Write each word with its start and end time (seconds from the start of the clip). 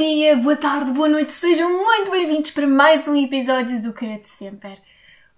dia, 0.00 0.34
boa 0.34 0.56
tarde, 0.56 0.92
boa 0.92 1.10
noite, 1.10 1.30
sejam 1.30 1.84
muito 1.84 2.10
bem-vindos 2.10 2.50
para 2.52 2.66
mais 2.66 3.06
um 3.06 3.14
episódio 3.14 3.82
do 3.82 3.92
Querer 3.92 4.22
de 4.22 4.28
Sempre. 4.30 4.78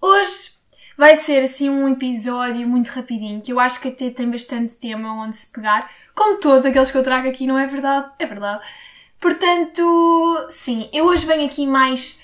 Hoje 0.00 0.52
vai 0.96 1.16
ser 1.16 1.42
assim 1.42 1.68
um 1.68 1.88
episódio 1.88 2.68
muito 2.68 2.90
rapidinho, 2.90 3.40
que 3.40 3.52
eu 3.52 3.58
acho 3.58 3.80
que 3.80 3.88
até 3.88 4.08
tem 4.08 4.30
bastante 4.30 4.76
tema 4.76 5.20
onde 5.20 5.34
se 5.34 5.48
pegar, 5.48 5.90
como 6.14 6.38
todos 6.38 6.64
aqueles 6.64 6.92
que 6.92 6.96
eu 6.96 7.02
trago 7.02 7.28
aqui, 7.28 7.44
não 7.44 7.58
é 7.58 7.66
verdade? 7.66 8.12
É 8.20 8.24
verdade. 8.24 8.64
Portanto, 9.20 10.46
sim, 10.48 10.88
eu 10.92 11.06
hoje 11.06 11.26
venho 11.26 11.44
aqui 11.44 11.66
mais 11.66 12.20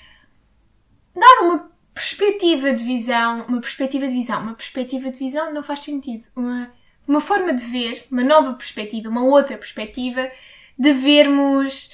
dar 1.13 1.41
uma 1.41 1.69
perspectiva 1.93 2.71
de 2.71 2.85
visão, 2.85 3.45
uma 3.49 3.59
perspectiva 3.59 4.07
de 4.07 4.13
visão, 4.13 4.41
uma 4.41 4.55
perspectiva 4.55 5.11
de 5.11 5.17
visão 5.17 5.53
não 5.53 5.61
faz 5.61 5.81
sentido, 5.81 6.23
uma, 6.37 6.71
uma 7.05 7.19
forma 7.19 7.53
de 7.53 7.65
ver, 7.65 8.07
uma 8.09 8.23
nova 8.23 8.53
perspectiva, 8.53 9.09
uma 9.09 9.25
outra 9.25 9.57
perspectiva 9.57 10.31
de 10.77 10.93
vermos 10.93 11.91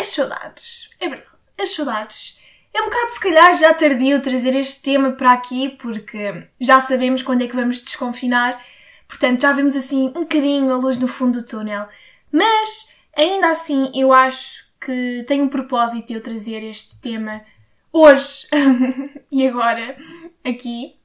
as 0.00 0.08
saudades. 0.08 0.90
É 0.98 1.08
verdade, 1.08 1.28
as 1.58 1.70
saudades. 1.70 2.40
É 2.72 2.80
um 2.82 2.86
bocado, 2.86 3.12
se 3.12 3.20
calhar, 3.20 3.54
já 3.54 3.74
tardio 3.74 4.22
trazer 4.22 4.54
este 4.54 4.80
tema 4.80 5.12
para 5.12 5.32
aqui, 5.32 5.70
porque 5.70 6.46
já 6.60 6.80
sabemos 6.80 7.20
quando 7.20 7.42
é 7.42 7.48
que 7.48 7.56
vamos 7.56 7.80
desconfinar, 7.80 8.64
portanto, 9.08 9.42
já 9.42 9.52
vemos 9.52 9.76
assim 9.76 10.08
um 10.08 10.22
bocadinho 10.22 10.72
a 10.72 10.76
luz 10.76 10.96
no 10.96 11.08
fundo 11.08 11.40
do 11.40 11.46
túnel. 11.46 11.86
Mas, 12.32 12.88
ainda 13.16 13.50
assim, 13.50 13.90
eu 13.94 14.12
acho 14.12 14.64
que 14.80 15.24
tem 15.26 15.42
um 15.42 15.48
propósito 15.48 16.12
eu 16.12 16.22
trazer 16.22 16.62
este 16.62 16.96
tema 16.98 17.44
hoje 17.92 18.46
e 19.30 19.46
agora, 19.46 19.96
aqui, 20.44 20.96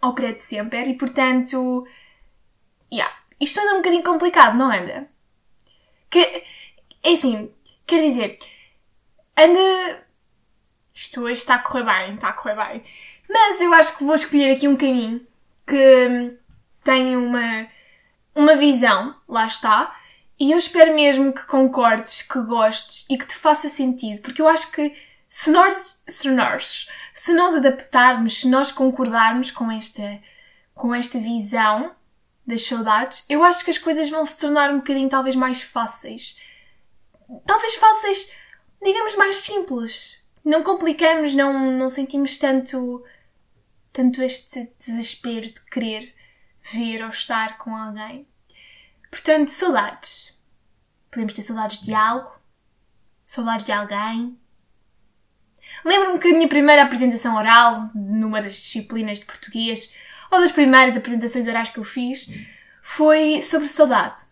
ao 0.00 0.14
Credo 0.14 0.40
Sempre, 0.40 0.90
e 0.90 0.94
portanto, 0.94 1.84
yeah, 2.92 3.12
isto 3.40 3.60
anda 3.60 3.74
um 3.74 3.78
bocadinho 3.78 4.04
complicado, 4.04 4.56
não 4.56 4.70
anda? 4.70 5.08
Que, 6.08 6.44
é 7.02 7.12
assim, 7.12 7.50
quer 7.86 8.02
dizer, 8.02 8.38
anda. 9.36 10.02
Isto 10.94 11.22
hoje 11.22 11.32
está 11.40 11.54
a 11.54 11.58
correr 11.58 11.84
bem, 11.84 12.14
está 12.14 12.28
a 12.28 12.32
correr 12.32 12.54
bem. 12.54 12.84
Mas 13.28 13.60
eu 13.60 13.72
acho 13.72 13.96
que 13.96 14.04
vou 14.04 14.14
escolher 14.14 14.52
aqui 14.52 14.68
um 14.68 14.76
caminho 14.76 15.26
que 15.66 16.38
tem 16.84 17.16
uma, 17.16 17.66
uma 18.34 18.56
visão, 18.56 19.16
lá 19.26 19.46
está, 19.46 19.96
e 20.38 20.52
eu 20.52 20.58
espero 20.58 20.94
mesmo 20.94 21.32
que 21.32 21.46
concordes, 21.46 22.20
que 22.22 22.40
gostes 22.42 23.06
e 23.08 23.16
que 23.16 23.26
te 23.26 23.36
faça 23.36 23.68
sentido, 23.70 24.20
porque 24.20 24.42
eu 24.42 24.48
acho 24.48 24.70
que 24.70 24.92
se 25.28 25.50
nós, 25.50 25.98
se 26.06 26.30
nós, 26.30 26.88
se 27.14 27.32
nós 27.32 27.54
adaptarmos, 27.54 28.40
se 28.40 28.48
nós 28.48 28.70
concordarmos 28.70 29.50
com 29.50 29.70
esta, 29.70 30.20
com 30.74 30.94
esta 30.94 31.18
visão, 31.18 31.94
das 32.46 32.66
saudades, 32.66 33.24
eu 33.28 33.42
acho 33.42 33.64
que 33.64 33.70
as 33.70 33.78
coisas 33.78 34.10
vão 34.10 34.26
se 34.26 34.36
tornar 34.36 34.70
um 34.70 34.78
bocadinho 34.78 35.08
talvez 35.08 35.36
mais 35.36 35.62
fáceis. 35.62 36.36
Talvez 37.46 37.74
fáceis, 37.76 38.30
digamos 38.82 39.14
mais 39.16 39.36
simples. 39.36 40.20
Não 40.44 40.62
complicamos, 40.62 41.34
não, 41.34 41.70
não 41.72 41.88
sentimos 41.88 42.36
tanto, 42.36 43.04
tanto 43.92 44.22
este 44.22 44.72
desespero 44.78 45.46
de 45.46 45.60
querer 45.66 46.14
ver 46.72 47.02
ou 47.02 47.08
estar 47.08 47.58
com 47.58 47.74
alguém. 47.74 48.26
Portanto, 49.10 49.48
saudades. 49.48 50.36
Podemos 51.10 51.32
ter 51.32 51.42
saudades 51.42 51.80
de 51.80 51.94
algo, 51.94 52.32
saudades 53.24 53.64
de 53.64 53.72
alguém. 53.72 54.38
Lembro-me 55.84 56.18
que 56.18 56.28
a 56.28 56.32
minha 56.32 56.48
primeira 56.48 56.82
apresentação 56.82 57.36
oral, 57.36 57.90
numa 57.94 58.40
das 58.40 58.56
disciplinas 58.56 59.20
de 59.20 59.26
português, 59.26 59.92
uma 60.30 60.40
das 60.40 60.50
primeiras 60.50 60.96
apresentações 60.96 61.46
orais 61.46 61.68
que 61.70 61.78
eu 61.78 61.84
fiz 61.84 62.28
foi 62.82 63.42
sobre 63.42 63.68
saudade. 63.68 64.24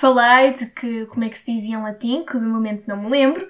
Falei 0.00 0.52
de 0.52 0.66
que, 0.66 1.06
como 1.06 1.24
é 1.24 1.28
que 1.28 1.36
se 1.36 1.52
dizia 1.52 1.74
em 1.74 1.82
latim, 1.82 2.24
que 2.24 2.38
de 2.38 2.46
momento 2.46 2.86
não 2.86 2.98
me 2.98 3.08
lembro, 3.08 3.48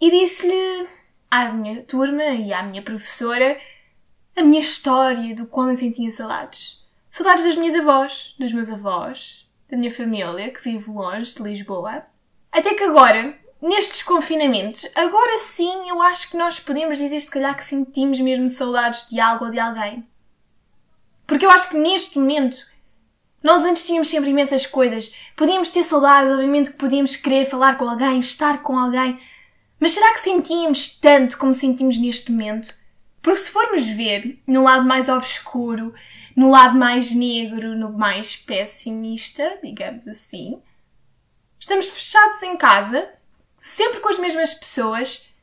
e 0.00 0.10
disse-lhe 0.10 0.88
à 1.30 1.52
minha 1.52 1.80
turma 1.80 2.24
e 2.24 2.52
à 2.52 2.60
minha 2.60 2.82
professora 2.82 3.56
a 4.34 4.42
minha 4.42 4.58
história 4.58 5.32
do 5.32 5.46
quão 5.46 5.70
eu 5.70 5.76
sentia 5.76 6.10
saudades. 6.10 6.84
Saudades 7.08 7.44
das 7.44 7.54
minhas 7.54 7.76
avós, 7.76 8.34
dos 8.36 8.52
meus 8.52 8.68
avós, 8.68 9.48
da 9.70 9.76
minha 9.76 9.92
família, 9.92 10.50
que 10.50 10.60
vive 10.60 10.90
longe 10.90 11.32
de 11.32 11.42
Lisboa. 11.44 12.04
Até 12.50 12.74
que 12.74 12.82
agora, 12.82 13.38
nestes 13.62 14.02
confinamentos, 14.02 14.88
agora 14.92 15.38
sim 15.38 15.88
eu 15.88 16.02
acho 16.02 16.32
que 16.32 16.36
nós 16.36 16.58
podemos 16.58 16.98
dizer 16.98 17.20
se 17.20 17.30
calhar 17.30 17.56
que 17.56 17.62
sentimos 17.62 18.18
mesmo 18.18 18.48
saudades 18.48 19.06
de 19.08 19.20
algo 19.20 19.44
ou 19.44 19.50
de 19.52 19.60
alguém. 19.60 20.04
Porque 21.28 21.46
eu 21.46 21.50
acho 21.52 21.68
que 21.68 21.76
neste 21.76 22.18
momento 22.18 22.73
nós 23.44 23.62
antes 23.62 23.86
tínhamos 23.86 24.08
sempre 24.08 24.30
imensas 24.30 24.64
coisas. 24.64 25.14
Podíamos 25.36 25.68
ter 25.68 25.84
saudades, 25.84 26.32
obviamente 26.32 26.70
que 26.70 26.78
podíamos 26.78 27.14
querer 27.14 27.44
falar 27.44 27.76
com 27.76 27.86
alguém, 27.86 28.18
estar 28.18 28.62
com 28.62 28.78
alguém. 28.78 29.18
Mas 29.78 29.92
será 29.92 30.14
que 30.14 30.20
sentíamos 30.20 30.88
tanto 30.98 31.36
como 31.36 31.52
sentimos 31.52 31.98
neste 31.98 32.32
momento? 32.32 32.74
Porque 33.20 33.40
se 33.40 33.50
formos 33.50 33.86
ver 33.86 34.42
no 34.46 34.62
lado 34.62 34.86
mais 34.86 35.10
obscuro, 35.10 35.92
no 36.34 36.50
lado 36.50 36.78
mais 36.78 37.14
negro, 37.14 37.76
no 37.76 37.92
mais 37.92 38.34
pessimista, 38.34 39.58
digamos 39.62 40.08
assim, 40.08 40.58
estamos 41.60 41.86
fechados 41.86 42.42
em 42.42 42.56
casa, 42.56 43.10
sempre 43.54 44.00
com 44.00 44.08
as 44.08 44.18
mesmas 44.18 44.54
pessoas, 44.54 45.34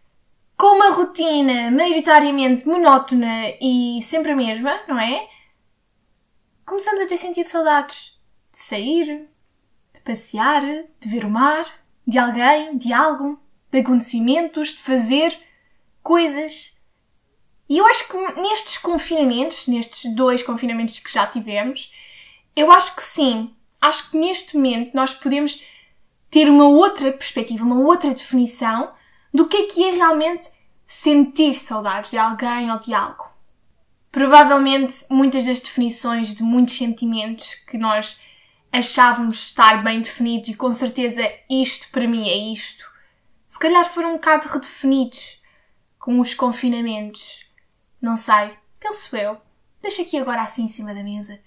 com 0.58 0.76
uma 0.76 0.90
rotina 0.90 1.70
maioritariamente 1.70 2.68
monótona 2.68 3.54
e 3.62 4.00
sempre 4.02 4.32
a 4.32 4.36
mesma, 4.36 4.80
não 4.88 5.00
é? 5.00 5.28
Começamos 6.66 7.02
a 7.02 7.08
ter 7.08 7.18
sentido 7.18 7.48
saudades 7.48 8.20
de 8.52 8.60
sair, 8.60 9.28
de 9.94 10.00
passear, 10.02 10.62
de 10.64 11.10
ver 11.10 11.26
o 11.26 11.30
mar, 11.30 11.66
de 12.06 12.18
alguém, 12.18 12.78
de 12.78 12.92
algo, 12.92 13.40
de 13.72 13.80
acontecimentos, 13.80 14.70
de 14.70 14.80
fazer 14.80 15.38
coisas. 16.04 16.74
E 17.70 17.78
eu 17.78 17.86
acho 17.88 18.08
que 18.08 18.42
nestes 18.42 18.78
confinamentos, 18.78 19.68
nestes 19.68 20.14
dois 20.14 20.44
confinamentos 20.44 21.00
que 21.00 21.12
já 21.12 21.26
tivemos, 21.26 21.94
eu 22.56 22.72
acho 22.72 22.96
que 22.96 23.04
sim. 23.04 23.56
Acho 23.80 24.12
que 24.12 24.18
neste 24.18 24.56
momento 24.56 24.94
nós 24.94 25.14
podemos 25.14 25.64
ter 26.30 26.50
uma 26.50 26.68
outra 26.68 27.12
perspectiva, 27.12 27.64
uma 27.64 27.80
outra 27.80 28.14
definição 28.14 28.94
do 29.34 29.48
que 29.48 29.58
é 29.58 29.66
que 29.68 29.84
é 29.84 29.92
realmente 29.92 30.50
sentir 30.86 31.54
saudades 31.54 32.12
de 32.12 32.18
alguém 32.18 32.70
ou 32.72 32.80
de 32.80 32.94
algo. 32.94 33.31
Provavelmente 34.12 35.06
muitas 35.10 35.46
das 35.46 35.62
definições 35.62 36.36
de 36.36 36.44
muitos 36.44 36.76
sentimentos 36.76 37.56
que 37.56 37.78
nós 37.78 38.20
achávamos 38.72 39.48
estar 39.48 39.84
bem 39.84 40.02
definidos 40.02 40.50
e 40.50 40.54
com 40.54 40.72
certeza 40.74 41.22
isto 41.50 41.90
para 41.92 42.08
mim 42.08 42.28
é 42.28 42.38
isto, 42.54 42.90
se 43.48 43.60
calhar 43.60 43.90
foram 43.90 44.12
um 44.12 44.14
bocado 44.14 44.48
redefinidos 44.48 45.42
com 46.00 46.20
os 46.20 46.34
confinamentos. 46.34 47.46
Não 48.02 48.16
sei, 48.16 48.52
penso 48.80 49.16
eu. 49.16 49.40
Deixo 49.82 50.02
aqui 50.02 50.18
agora 50.18 50.42
assim 50.42 50.64
em 50.64 50.68
cima 50.68 50.94
da 50.94 51.04
mesa 51.04 51.40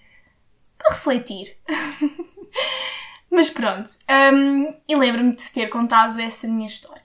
para 0.77 0.93
refletir. 0.93 1.57
Mas 3.29 3.49
pronto, 3.49 3.89
um, 4.33 4.73
e 4.87 4.95
lembro-me 4.95 5.35
de 5.35 5.49
ter 5.51 5.67
contado 5.67 6.19
essa 6.19 6.47
minha 6.47 6.67
história. 6.67 7.03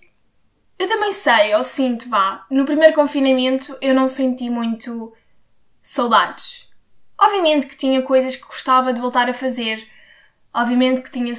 Eu 0.79 0.87
também 0.87 1.13
sei, 1.13 1.55
ou 1.55 1.65
sinto, 1.65 2.09
vá, 2.09 2.47
no 2.51 2.65
primeiro 2.65 2.95
confinamento 2.95 3.77
eu 3.81 3.95
não 3.95 4.07
senti 4.07 4.49
muito 4.49 5.13
saudades. 5.83 6.69
Obviamente 7.19 7.67
que 7.67 7.77
tinha 7.77 8.03
coisas 8.03 8.37
que 8.37 8.47
gostava 8.47 8.93
de 8.93 9.01
voltar 9.01 9.29
a 9.29 9.35
fazer. 9.35 9.87
Obviamente 10.53 11.03
que 11.03 11.11
tinha 11.11 11.35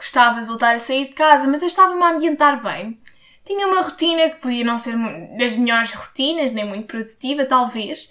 gostava 0.00 0.40
de 0.40 0.46
voltar 0.46 0.74
a 0.74 0.78
sair 0.78 1.08
de 1.08 1.12
casa, 1.12 1.46
mas 1.46 1.60
eu 1.60 1.68
estava-me 1.68 2.02
a 2.02 2.08
ambientar 2.08 2.62
bem. 2.62 2.98
Tinha 3.44 3.66
uma 3.66 3.82
rotina 3.82 4.30
que 4.30 4.40
podia 4.40 4.64
não 4.64 4.78
ser 4.78 4.96
das 5.36 5.54
melhores 5.56 5.92
rotinas, 5.92 6.52
nem 6.52 6.64
muito 6.64 6.86
produtiva, 6.86 7.44
talvez, 7.44 8.10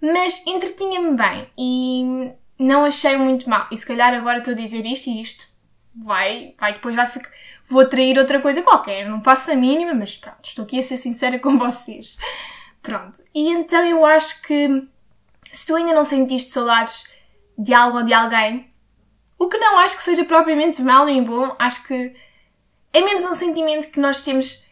mas 0.00 0.44
entretinha-me 0.46 1.16
bem 1.16 1.48
e 1.56 2.32
não 2.58 2.84
achei 2.84 3.16
muito 3.16 3.48
mal. 3.48 3.68
E 3.70 3.78
se 3.78 3.86
calhar 3.86 4.12
agora 4.14 4.38
estou 4.38 4.52
a 4.52 4.56
dizer 4.56 4.84
isto 4.84 5.08
e 5.08 5.20
isto 5.20 5.46
vai, 5.94 6.54
vai 6.58 6.72
depois 6.72 6.94
vai 6.94 7.06
ficar. 7.06 7.30
Vou 7.68 7.80
atrair 7.80 8.18
outra 8.18 8.40
coisa 8.40 8.62
qualquer, 8.62 9.08
não 9.08 9.22
faço 9.22 9.50
a 9.50 9.54
mínima, 9.54 9.94
mas 9.94 10.16
pronto, 10.16 10.44
estou 10.44 10.64
aqui 10.64 10.80
a 10.80 10.82
ser 10.82 10.96
sincera 10.96 11.38
com 11.40 11.56
vocês. 11.56 12.16
Pronto. 12.82 13.22
E 13.34 13.50
então 13.50 13.84
eu 13.84 14.04
acho 14.04 14.42
que 14.42 14.88
se 15.52 15.66
tu 15.66 15.74
ainda 15.74 15.92
não 15.92 16.04
sentiste 16.04 16.50
saudades 16.50 17.04
de 17.56 17.74
algo 17.74 17.98
ou 17.98 18.04
de 18.04 18.12
alguém, 18.12 18.72
o 19.38 19.48
que 19.48 19.58
não 19.58 19.78
acho 19.78 19.96
que 19.96 20.02
seja 20.02 20.24
propriamente 20.24 20.82
mal 20.82 21.06
nem 21.06 21.22
bom, 21.22 21.54
acho 21.58 21.84
que 21.86 22.14
é 22.92 23.00
menos 23.00 23.24
um 23.24 23.34
sentimento 23.34 23.88
que 23.88 24.00
nós 24.00 24.20
temos 24.20 24.64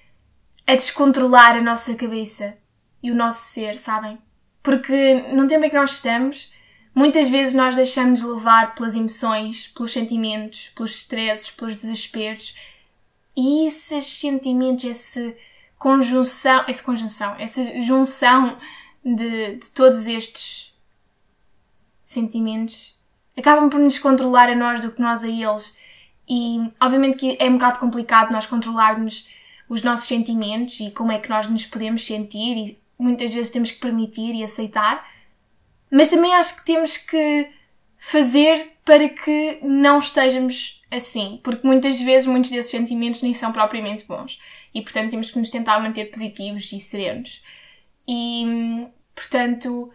a 0.67 0.75
descontrolar 0.75 1.57
a 1.57 1.61
nossa 1.61 1.95
cabeça 1.95 2.57
e 3.03 3.11
o 3.11 3.15
nosso 3.15 3.53
ser, 3.53 3.79
sabem? 3.79 4.19
Porque 4.63 5.15
no 5.33 5.47
tempo 5.47 5.65
em 5.65 5.71
que 5.71 5.77
nós 5.77 5.93
estamos, 5.93 6.53
muitas 6.93 7.31
vezes 7.31 7.55
nós 7.55 7.77
deixamos 7.77 8.21
de 8.21 8.27
levar 8.27 8.75
pelas 8.75 8.97
emoções, 8.97 9.69
pelos 9.69 9.93
sentimentos, 9.93 10.71
pelos 10.75 10.97
estresses, 10.97 11.51
pelos 11.51 11.77
desesperos. 11.77 12.55
E 13.37 13.69
esses 13.69 14.07
sentimentos, 14.07 14.85
essa 14.85 15.37
conjunção, 15.79 16.65
essa 16.67 16.83
conjunção, 16.83 17.37
essa 17.39 17.81
junção 17.81 18.59
de, 19.15 19.57
de 19.57 19.71
todos 19.71 20.09
estes 20.09 20.75
sentimentos 22.03 22.97
acabam 23.37 23.69
por 23.71 23.79
nos 23.79 23.99
controlar 23.99 24.49
a 24.49 24.55
nós 24.55 24.81
do 24.81 24.91
que 24.91 25.01
nós 25.01 25.23
a 25.23 25.29
eles. 25.29 25.77
E 26.29 26.73
obviamente 26.81 27.19
que 27.19 27.37
é 27.39 27.49
um 27.49 27.53
bocado 27.53 27.79
complicado 27.79 28.33
nós 28.33 28.47
controlarmos 28.47 29.29
os 29.69 29.83
nossos 29.83 30.09
sentimentos 30.09 30.81
e 30.81 30.91
como 30.91 31.13
é 31.13 31.19
que 31.19 31.29
nós 31.29 31.49
nos 31.49 31.67
podemos 31.67 32.05
sentir 32.05 32.57
e 32.57 32.79
muitas 32.99 33.33
vezes 33.33 33.51
temos 33.51 33.71
que 33.71 33.79
permitir 33.79 34.35
e 34.35 34.43
aceitar, 34.43 35.09
mas 35.91 36.09
também 36.09 36.35
acho 36.35 36.57
que 36.57 36.65
temos 36.65 36.97
que 36.97 37.49
fazer 37.99 38.73
para 38.85 39.09
que 39.09 39.59
não 39.63 39.99
estejamos 39.99 40.83
assim, 40.91 41.41
porque 41.43 41.67
muitas 41.67 42.01
vezes 42.01 42.27
muitos 42.27 42.51
desses 42.51 42.71
sentimentos 42.71 43.23
nem 43.23 43.35
são 43.35 43.53
propriamente 43.53 44.05
bons 44.05 44.41
e 44.75 44.81
portanto 44.83 45.11
temos 45.11 45.31
que 45.31 45.39
nos 45.39 45.51
tentar 45.51 45.79
manter 45.81 46.07
positivos 46.07 46.73
e 46.73 46.81
serenos. 46.81 47.43
E 48.09 48.87
portanto, 49.17 49.91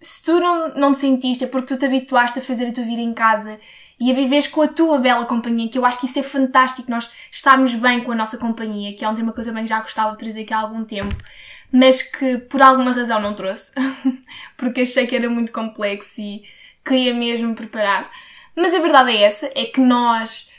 se 0.00 0.22
tu 0.22 0.38
não, 0.38 0.74
não 0.74 0.92
te 0.92 0.98
sentiste 0.98 1.44
é 1.44 1.46
porque 1.46 1.74
tu 1.74 1.78
te 1.78 1.86
habituaste 1.86 2.38
a 2.38 2.42
fazer 2.42 2.68
a 2.68 2.72
tua 2.72 2.84
vida 2.84 3.00
em 3.00 3.14
casa 3.14 3.58
e 3.98 4.10
a 4.10 4.14
viveres 4.14 4.46
com 4.46 4.60
a 4.60 4.68
tua 4.68 4.98
bela 4.98 5.24
companhia, 5.24 5.70
que 5.70 5.78
eu 5.78 5.86
acho 5.86 5.98
que 5.98 6.06
isso 6.06 6.18
é 6.18 6.22
fantástico, 6.22 6.90
nós 6.90 7.10
estarmos 7.32 7.74
bem 7.74 8.04
com 8.04 8.12
a 8.12 8.14
nossa 8.14 8.36
companhia, 8.36 8.94
que 8.94 9.04
é 9.04 9.08
um 9.08 9.14
tema 9.14 9.32
que 9.32 9.40
eu 9.40 9.44
também 9.44 9.66
já 9.66 9.80
gostava 9.80 10.12
de 10.12 10.18
trazer 10.18 10.42
aqui 10.42 10.52
há 10.52 10.58
algum 10.58 10.84
tempo, 10.84 11.16
mas 11.72 12.02
que 12.02 12.36
por 12.38 12.60
alguma 12.60 12.92
razão 12.92 13.20
não 13.20 13.34
trouxe, 13.34 13.72
porque 14.56 14.82
achei 14.82 15.06
que 15.06 15.16
era 15.16 15.30
muito 15.30 15.50
complexo 15.50 16.20
e 16.20 16.44
queria 16.84 17.14
mesmo 17.14 17.54
preparar. 17.54 18.10
Mas 18.54 18.74
a 18.74 18.80
verdade 18.80 19.12
é 19.12 19.22
essa, 19.22 19.50
é 19.54 19.64
que 19.64 19.80
nós 19.80 20.50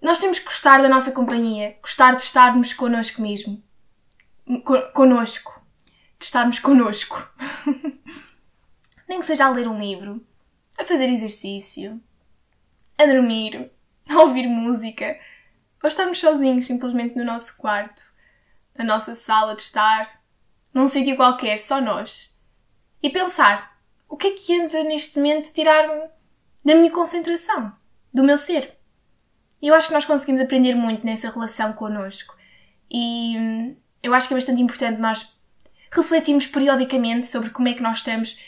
nós 0.00 0.18
temos 0.18 0.38
que 0.38 0.46
gostar 0.46 0.80
da 0.80 0.88
nossa 0.88 1.12
companhia, 1.12 1.76
gostar 1.82 2.14
de 2.14 2.22
estarmos 2.22 2.72
connosco 2.72 3.20
mesmo. 3.20 3.62
Conosco. 4.94 5.59
De 6.20 6.26
estarmos 6.26 6.60
connosco. 6.60 7.28
Nem 9.08 9.18
que 9.18 9.26
seja 9.26 9.46
a 9.46 9.50
ler 9.50 9.66
um 9.66 9.80
livro, 9.80 10.24
a 10.78 10.84
fazer 10.84 11.08
exercício, 11.08 12.00
a 12.96 13.06
dormir, 13.06 13.72
a 14.08 14.20
ouvir 14.20 14.46
música, 14.46 15.18
ou 15.82 15.88
estarmos 15.88 16.20
sozinhos 16.20 16.66
simplesmente 16.66 17.16
no 17.16 17.24
nosso 17.24 17.56
quarto, 17.56 18.02
na 18.76 18.84
nossa 18.84 19.14
sala 19.14 19.56
de 19.56 19.62
estar, 19.62 20.20
num 20.72 20.86
sítio 20.86 21.16
qualquer, 21.16 21.58
só 21.58 21.80
nós. 21.80 22.38
E 23.02 23.10
pensar: 23.10 23.80
o 24.06 24.16
que 24.16 24.28
é 24.28 24.30
que 24.32 24.60
anda 24.60 24.84
neste 24.84 25.18
momento 25.18 25.52
tirar-me 25.52 26.08
da 26.62 26.74
minha 26.74 26.90
concentração, 26.90 27.72
do 28.12 28.22
meu 28.22 28.36
ser? 28.36 28.78
E 29.62 29.68
eu 29.68 29.74
acho 29.74 29.88
que 29.88 29.94
nós 29.94 30.04
conseguimos 30.04 30.40
aprender 30.40 30.74
muito 30.74 31.04
nessa 31.04 31.30
relação 31.30 31.72
connosco. 31.72 32.36
E 32.90 33.36
hum, 33.38 33.76
eu 34.02 34.12
acho 34.14 34.28
que 34.28 34.34
é 34.34 34.36
bastante 34.36 34.60
importante 34.62 35.00
nós 35.00 35.39
refletirmos 35.90 36.46
periodicamente 36.46 37.26
sobre 37.26 37.50
como 37.50 37.68
é 37.68 37.74
que 37.74 37.82
nós 37.82 37.98
estamos 37.98 38.38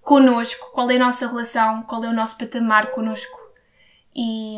connosco, 0.00 0.70
qual 0.72 0.90
é 0.90 0.96
a 0.96 0.98
nossa 0.98 1.26
relação, 1.26 1.82
qual 1.82 2.04
é 2.04 2.08
o 2.08 2.12
nosso 2.12 2.36
patamar 2.36 2.90
connosco 2.90 3.40
e, 4.14 4.56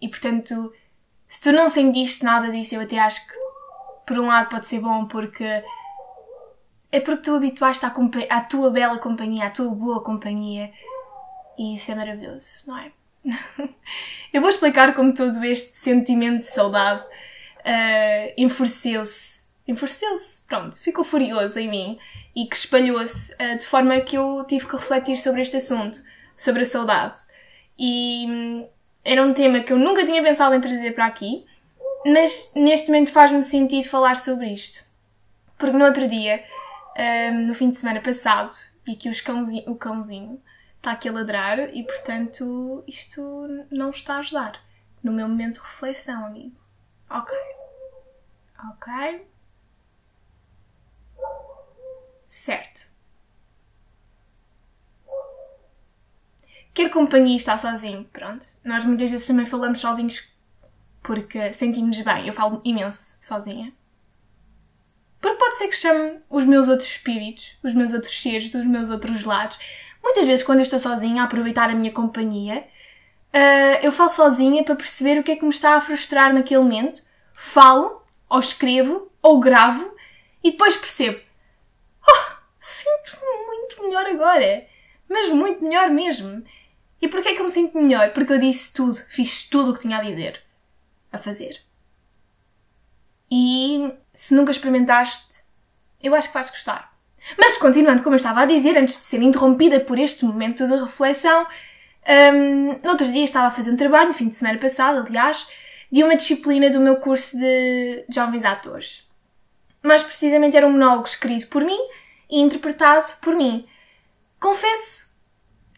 e 0.00 0.08
portanto, 0.08 0.72
se 1.26 1.40
tu 1.40 1.52
não 1.52 1.68
sentiste 1.68 2.24
nada 2.24 2.50
disso, 2.50 2.74
eu 2.74 2.80
até 2.80 2.98
acho 2.98 3.26
que 3.26 3.34
por 4.06 4.18
um 4.18 4.26
lado 4.26 4.48
pode 4.48 4.66
ser 4.66 4.80
bom 4.80 5.06
porque 5.06 5.64
é 6.92 7.00
porque 7.00 7.22
tu 7.22 7.34
habituaste 7.34 7.84
à, 7.84 7.92
à 8.30 8.40
tua 8.40 8.70
bela 8.70 8.98
companhia, 8.98 9.46
à 9.46 9.50
tua 9.50 9.68
boa 9.68 10.02
companhia 10.02 10.72
e 11.58 11.76
isso 11.76 11.90
é 11.90 11.94
maravilhoso, 11.94 12.64
não 12.66 12.78
é? 12.78 12.92
eu 14.32 14.40
vou 14.40 14.50
explicar 14.50 14.94
como 14.94 15.14
todo 15.14 15.42
este 15.44 15.76
sentimento 15.76 16.40
de 16.40 16.50
saudade 16.50 17.02
uh, 17.02 18.34
enfureceu-se. 18.36 19.43
Enfureceu-se, 19.66 20.42
pronto, 20.42 20.76
ficou 20.76 21.04
furioso 21.04 21.58
em 21.58 21.68
mim 21.68 21.98
e 22.36 22.46
que 22.46 22.56
espalhou-se 22.56 23.32
uh, 23.34 23.56
de 23.56 23.64
forma 23.64 23.98
que 24.00 24.16
eu 24.16 24.44
tive 24.46 24.66
que 24.66 24.76
refletir 24.76 25.16
sobre 25.16 25.40
este 25.40 25.56
assunto, 25.56 26.02
sobre 26.36 26.62
a 26.62 26.66
saudade 26.66 27.18
e 27.78 28.26
hum, 28.28 28.68
era 29.04 29.22
um 29.22 29.32
tema 29.32 29.60
que 29.60 29.72
eu 29.72 29.78
nunca 29.78 30.04
tinha 30.04 30.22
pensado 30.22 30.54
em 30.54 30.60
trazer 30.60 30.92
para 30.92 31.06
aqui, 31.06 31.44
mas 32.06 32.52
neste 32.54 32.88
momento 32.88 33.12
faz-me 33.12 33.42
sentido 33.42 33.88
falar 33.88 34.16
sobre 34.16 34.52
isto. 34.52 34.84
Porque 35.58 35.76
no 35.76 35.84
outro 35.84 36.06
dia, 36.08 36.42
um, 37.32 37.46
no 37.46 37.54
fim 37.54 37.70
de 37.70 37.76
semana 37.76 38.00
passado, 38.00 38.54
e 38.86 38.92
aqui 38.92 39.10
cãozinho, 39.22 39.70
o 39.70 39.76
cãozinho 39.76 40.42
está 40.76 40.92
aqui 40.92 41.08
a 41.08 41.12
ladrar 41.12 41.58
e 41.74 41.82
portanto 41.82 42.84
isto 42.86 43.48
não 43.70 43.90
está 43.90 44.16
a 44.16 44.18
ajudar 44.18 44.60
no 45.02 45.12
meu 45.12 45.28
momento 45.28 45.54
de 45.54 45.66
reflexão, 45.66 46.26
amigo. 46.26 46.56
Ok. 47.10 47.36
Ok. 48.70 49.26
Certo. 52.44 52.86
quer 56.74 56.90
companhia 56.90 57.36
está 57.36 57.56
sozinho, 57.56 58.04
pronto. 58.12 58.46
Nós 58.62 58.84
muitas 58.84 59.10
vezes 59.10 59.26
também 59.26 59.46
falamos 59.46 59.78
sozinhos 59.78 60.28
porque 61.02 61.54
sentimos 61.54 61.98
bem. 62.02 62.26
Eu 62.26 62.34
falo 62.34 62.60
imenso 62.62 63.16
sozinha. 63.18 63.72
Porque 65.22 65.38
pode 65.38 65.56
ser 65.56 65.68
que 65.68 65.76
chame 65.76 66.20
os 66.28 66.44
meus 66.44 66.68
outros 66.68 66.86
espíritos, 66.90 67.56
os 67.62 67.74
meus 67.74 67.94
outros 67.94 68.20
seres, 68.20 68.50
dos 68.50 68.66
meus 68.66 68.90
outros 68.90 69.24
lados. 69.24 69.58
Muitas 70.02 70.26
vezes, 70.26 70.44
quando 70.44 70.58
eu 70.58 70.64
estou 70.64 70.78
sozinha, 70.78 71.22
a 71.22 71.24
aproveitar 71.24 71.70
a 71.70 71.74
minha 71.74 71.92
companhia, 71.92 72.68
uh, 73.32 73.78
eu 73.82 73.90
falo 73.90 74.10
sozinha 74.10 74.62
para 74.62 74.76
perceber 74.76 75.18
o 75.18 75.22
que 75.22 75.32
é 75.32 75.36
que 75.36 75.44
me 75.44 75.50
está 75.50 75.76
a 75.76 75.80
frustrar 75.80 76.34
naquele 76.34 76.60
momento. 76.60 77.02
Falo, 77.32 78.02
ou 78.28 78.38
escrevo, 78.38 79.10
ou 79.22 79.40
gravo, 79.40 79.96
e 80.42 80.50
depois 80.50 80.76
percebo: 80.76 81.23
Sinto-me 82.84 83.46
muito 83.46 83.82
melhor 83.82 84.06
agora. 84.06 84.66
Mas 85.08 85.28
muito 85.30 85.64
melhor 85.64 85.88
mesmo. 85.90 86.44
E 87.00 87.08
porquê 87.08 87.30
é 87.30 87.34
que 87.34 87.40
eu 87.40 87.44
me 87.44 87.50
sinto 87.50 87.80
melhor? 87.80 88.10
Porque 88.12 88.32
eu 88.32 88.38
disse 88.38 88.72
tudo, 88.72 88.94
fiz 89.08 89.44
tudo 89.44 89.70
o 89.70 89.74
que 89.74 89.80
tinha 89.80 89.98
a 89.98 90.02
dizer, 90.02 90.42
a 91.12 91.18
fazer. 91.18 91.60
E 93.30 93.92
se 94.12 94.34
nunca 94.34 94.50
experimentaste, 94.50 95.42
eu 96.02 96.14
acho 96.14 96.28
que 96.28 96.34
vais 96.34 96.50
gostar. 96.50 96.94
Mas 97.38 97.56
continuando 97.56 98.02
como 98.02 98.14
eu 98.14 98.18
estava 98.18 98.42
a 98.42 98.46
dizer, 98.46 98.76
antes 98.76 98.98
de 98.98 99.04
ser 99.04 99.22
interrompida 99.22 99.80
por 99.80 99.98
este 99.98 100.24
momento 100.24 100.66
de 100.66 100.76
reflexão, 100.76 101.46
um, 102.34 102.78
no 102.82 102.90
outro 102.90 103.10
dia 103.10 103.24
estava 103.24 103.48
a 103.48 103.50
fazer 103.50 103.70
um 103.70 103.76
trabalho, 103.76 104.08
no 104.08 104.14
fim 104.14 104.28
de 104.28 104.36
semana 104.36 104.58
passado, 104.58 105.06
aliás, 105.06 105.46
de 105.90 106.02
uma 106.04 106.16
disciplina 106.16 106.68
do 106.70 106.80
meu 106.80 106.96
curso 106.96 107.36
de 107.36 108.04
jovens 108.10 108.44
atores. 108.44 109.08
Mais 109.82 110.02
precisamente 110.02 110.56
era 110.56 110.66
um 110.66 110.72
monólogo 110.72 111.06
escrito 111.06 111.48
por 111.48 111.64
mim 111.64 111.78
e 112.34 112.40
interpretado 112.40 113.06
por 113.22 113.36
mim. 113.36 113.64
Confesso 114.40 115.14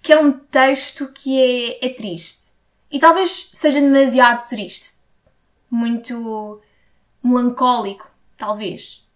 que 0.00 0.10
é 0.10 0.18
um 0.18 0.32
texto 0.32 1.08
que 1.08 1.38
é, 1.38 1.86
é 1.86 1.88
triste. 1.90 2.50
E 2.90 2.98
talvez 2.98 3.50
seja 3.52 3.78
demasiado 3.78 4.48
triste. 4.48 4.94
Muito 5.70 6.62
melancólico, 7.22 8.10
talvez. 8.38 9.06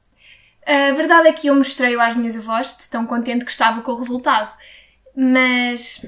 A 0.67 0.93
verdade 0.93 1.29
é 1.29 1.33
que 1.33 1.47
eu 1.47 1.55
mostrei-o 1.55 2.01
às 2.01 2.15
minhas 2.15 2.37
avós, 2.37 2.77
de 2.77 2.91
tão 2.91 3.07
contente 3.07 3.45
que 3.45 3.51
estava 3.51 3.81
com 3.81 3.93
o 3.93 3.97
resultado. 3.97 4.55
Mas, 5.17 6.05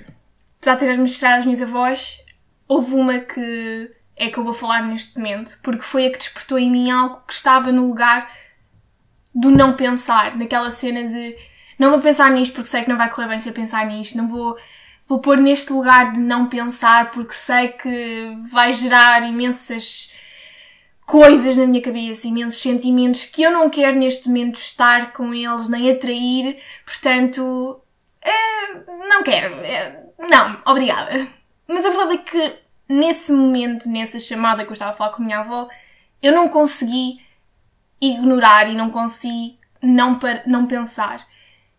apesar 0.59 0.75
de 0.75 0.81
ter 0.81 0.99
mostrado 0.99 1.39
às 1.39 1.45
minhas 1.47 1.63
avós, 1.63 2.21
houve 2.69 2.95
uma 2.95 3.21
que 3.21 3.91
é 4.17 4.29
que 4.29 4.37
eu 4.37 4.45
vou 4.45 4.53
falar 4.53 4.83
neste 4.83 5.17
momento, 5.17 5.59
porque 5.63 5.83
foi 5.83 6.07
a 6.07 6.11
que 6.11 6.19
despertou 6.19 6.59
em 6.59 6.71
mim 6.71 6.91
algo 6.91 7.23
que 7.27 7.33
estava 7.33 7.73
no 7.73 7.87
lugar 7.87 8.31
do 9.35 9.51
não 9.51 9.73
pensar, 9.73 10.37
naquela 10.37 10.71
cena 10.71 11.05
de 11.05 11.37
não 11.79 11.91
vou 11.91 12.01
pensar 12.01 12.31
nisto 12.31 12.55
porque 12.55 12.69
sei 12.69 12.83
que 12.83 12.89
não 12.89 12.97
vai 12.97 13.11
correr 13.11 13.29
bem 13.29 13.41
se 13.41 13.49
eu 13.49 13.53
pensar 13.53 13.87
nisto, 13.87 14.17
não 14.17 14.29
vou, 14.29 14.57
vou 15.07 15.21
pôr 15.21 15.39
neste 15.39 15.73
lugar 15.73 16.13
de 16.13 16.21
não 16.21 16.47
pensar 16.47 17.11
porque 17.11 17.33
sei 17.33 17.69
que 17.69 18.37
vai 18.51 18.73
gerar 18.73 19.25
imensas 19.25 20.13
coisas 21.07 21.57
na 21.57 21.67
minha 21.67 21.83
cabeça, 21.83 22.29
imensos 22.29 22.61
sentimentos 22.61 23.25
que 23.27 23.43
eu 23.43 23.51
não 23.51 23.69
quero 23.69 23.99
neste 23.99 24.29
momento 24.29 24.57
estar 24.57 25.13
com 25.13 25.35
eles 25.35 25.69
nem 25.69 25.91
atrair, 25.91 26.57
portanto, 26.85 27.83
é, 28.21 28.75
não 29.09 29.23
quero, 29.23 29.55
é, 29.57 30.07
não, 30.19 30.59
obrigada. 30.65 31.29
Mas 31.67 31.85
a 31.85 31.91
verdade 31.91 32.15
é 32.15 32.19
que 32.19 32.59
nesse 32.89 33.33
momento, 33.33 33.89
nessa 33.89 34.21
chamada 34.21 34.65
que 34.65 34.71
eu 34.71 34.75
estava 34.75 34.93
a 34.93 34.95
falar 34.95 35.11
com 35.11 35.23
a 35.23 35.25
minha 35.25 35.39
avó, 35.41 35.69
eu 36.23 36.33
não 36.33 36.49
consegui 36.49 37.21
ignorar 38.03 38.69
e 38.69 38.75
não 38.75 38.91
consegui 38.91 39.59
não, 39.81 40.19
não 40.47 40.67
pensar. 40.67 41.27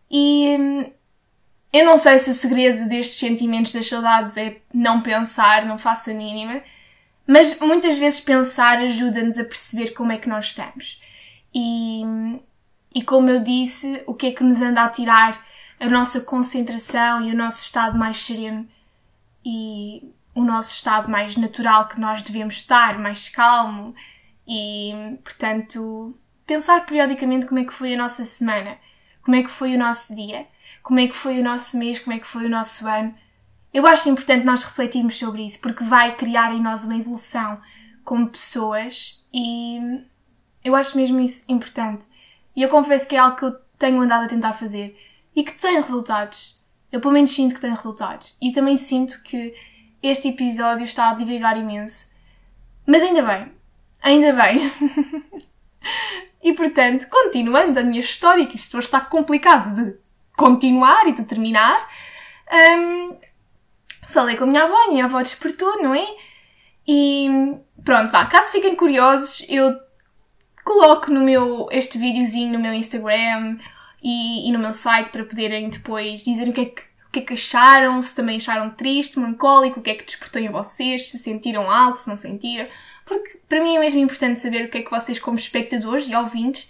E 0.10 0.56
hum, 0.60 0.92
eu 1.72 1.86
não 1.86 1.98
sei 1.98 2.20
se 2.20 2.30
o 2.30 2.34
segredo 2.34 2.88
destes 2.88 3.18
sentimentos 3.18 3.74
das 3.74 3.88
saudades 3.88 4.38
é 4.38 4.58
não 4.74 5.01
pensar, 5.01 5.65
não 5.65 5.77
faço 5.77 6.12
a 6.12 6.13
mínima, 6.13 6.62
mas 7.27 7.60
muitas 7.60 7.98
vezes 7.98 8.20
pensar 8.20 8.77
ajuda-nos 8.80 9.38
a 9.38 9.44
perceber 9.44 9.92
como 9.92 10.12
é 10.12 10.18
que 10.18 10.30
nós 10.30 10.46
estamos. 10.46 11.01
E, 11.53 12.03
hum, 12.06 12.39
e 12.96 13.01
como 13.03 13.30
eu 13.30 13.39
disse, 13.42 14.03
o 14.06 14.13
que 14.13 14.27
é 14.27 14.32
que 14.32 14.44
nos 14.44 14.62
anda 14.62 14.84
a 14.84 14.89
tirar 14.89 15.34
a 15.80 15.89
nossa 15.89 16.22
concentração 16.22 17.22
e 17.22 17.32
o 17.32 17.36
nosso 17.36 17.63
estado 17.63 17.98
mais 17.98 18.18
sereno 18.18 18.68
e 19.46 20.13
o 20.34 20.44
nosso 20.44 20.74
estado 20.74 21.10
mais 21.10 21.36
natural 21.36 21.88
que 21.88 22.00
nós 22.00 22.24
devemos 22.24 22.56
estar, 22.56 22.98
mais 22.98 23.27
calmo 23.30 23.94
e, 24.47 25.17
portanto, 25.23 26.17
pensar 26.45 26.85
periodicamente 26.85 27.45
como 27.45 27.59
é 27.59 27.65
que 27.65 27.73
foi 27.73 27.93
a 27.93 27.97
nossa 27.97 28.25
semana 28.25 28.77
como 29.21 29.38
é 29.38 29.43
que 29.43 29.50
foi 29.50 29.73
o 29.73 29.79
nosso 29.79 30.13
dia, 30.13 30.45
como 30.81 31.00
é 31.00 31.07
que 31.07 31.15
foi 31.15 31.39
o 31.39 31.43
nosso 31.43 31.77
mês, 31.77 31.97
como 31.97 32.13
é 32.13 32.19
que 32.19 32.27
foi 32.27 32.45
o 32.45 32.50
nosso 32.50 32.85
ano 32.85 33.15
eu 33.73 33.88
acho 33.88 34.07
importante 34.07 34.45
nós 34.45 34.62
refletirmos 34.62 35.17
sobre 35.17 35.43
isso, 35.43 35.59
porque 35.59 35.83
vai 35.83 36.15
criar 36.15 36.53
em 36.53 36.62
nós 36.62 36.83
uma 36.83 36.95
evolução 36.95 37.59
como 38.03 38.29
pessoas 38.29 39.25
e 39.33 39.79
eu 40.63 40.75
acho 40.75 40.95
mesmo 40.95 41.19
isso 41.19 41.43
importante. 41.50 42.05
E 42.55 42.62
eu 42.62 42.69
confesso 42.69 43.07
que 43.07 43.15
é 43.15 43.19
algo 43.19 43.35
que 43.35 43.45
eu 43.45 43.51
tenho 43.79 44.00
andado 44.00 44.25
a 44.25 44.27
tentar 44.27 44.53
fazer 44.53 44.95
e 45.35 45.43
que 45.43 45.59
tem 45.59 45.81
resultados. 45.81 46.62
Eu 46.91 47.01
pelo 47.01 47.13
menos 47.13 47.31
sinto 47.31 47.55
que 47.55 47.62
tem 47.62 47.73
resultados. 47.73 48.38
E 48.39 48.51
também 48.51 48.77
sinto 48.77 49.23
que 49.23 49.55
este 50.03 50.27
episódio 50.27 50.83
está 50.83 51.09
a 51.09 51.15
divagar 51.15 51.57
imenso. 51.57 52.12
Mas 52.85 53.01
ainda 53.01 53.23
bem. 53.23 53.51
Ainda 54.03 54.33
bem. 54.33 54.69
e 56.43 56.53
portanto, 56.53 57.07
continuando 57.10 57.79
a 57.79 57.83
minha 57.83 58.01
história, 58.01 58.45
que 58.45 58.57
isto 58.57 58.77
está 58.77 59.00
complicado 59.00 59.74
de 59.74 59.95
continuar 60.36 61.07
e 61.07 61.13
de 61.13 61.24
terminar, 61.24 61.88
um, 62.51 63.17
falei 64.10 64.36
com 64.36 64.43
a 64.43 64.48
minha 64.48 64.63
avó, 64.63 64.75
a 64.75 64.88
minha 64.89 65.05
avó 65.05 65.22
despertou, 65.22 65.81
não 65.81 65.95
é? 65.95 66.05
E 66.86 67.29
pronto, 67.86 68.12
vá, 68.12 68.25
caso 68.25 68.51
fiquem 68.51 68.75
curiosos, 68.75 69.45
eu 69.48 69.74
coloco 70.65 71.10
no 71.10 71.22
meu, 71.22 71.69
este 71.72 71.98
videozinho 71.98 72.51
no 72.51 72.60
meu 72.60 72.74
Instagram 72.74 73.57
e, 74.03 74.50
e 74.50 74.51
no 74.51 74.60
meu 74.60 74.74
site 74.74 75.12
para 75.12 75.24
poderem 75.24 75.69
depois 75.69 76.24
dizer 76.24 76.50
o 76.50 76.53
que 76.53 76.62
é 76.62 76.65
que 76.65 76.93
o 77.07 77.12
que 77.13 77.19
é 77.19 77.22
que 77.22 77.33
acharam, 77.33 78.01
se 78.01 78.15
também 78.15 78.38
acharam 78.38 78.72
triste, 78.72 79.19
melancólico, 79.19 79.79
o 79.79 79.83
que 79.83 79.91
é 79.91 79.93
que 79.93 80.03
despertou 80.03 80.41
em 80.41 80.50
vocês, 80.50 81.12
se 81.12 81.19
sentiram 81.19 81.69
algo, 81.69 81.95
se 81.95 82.10
não 82.10 82.17
sentiram. 82.17 82.67
Porque 83.05 83.39
para 83.48 83.62
mim 83.62 83.75
é 83.75 83.79
mesmo 83.79 84.00
importante 84.00 84.39
saber 84.39 84.65
o 84.65 84.69
que 84.69 84.79
é 84.79 84.81
que 84.81 84.91
vocês, 84.91 85.19
como 85.19 85.38
espectadores 85.38 86.07
e 86.07 86.15
ouvintes, 86.15 86.69